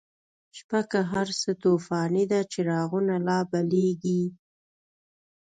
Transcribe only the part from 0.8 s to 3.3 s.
که هر څه توفانی ده، چراغونه